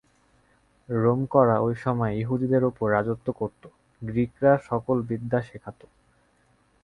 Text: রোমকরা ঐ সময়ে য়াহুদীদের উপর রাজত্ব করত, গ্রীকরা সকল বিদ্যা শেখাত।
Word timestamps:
রোমকরা 0.89 1.55
ঐ 1.59 1.69
সময়ে 1.75 2.15
য়াহুদীদের 2.17 2.63
উপর 2.63 2.85
রাজত্ব 2.91 3.27
করত, 3.31 3.63
গ্রীকরা 4.01 4.53
সকল 4.69 4.97
বিদ্যা 5.01 5.39
শেখাত। 5.41 5.79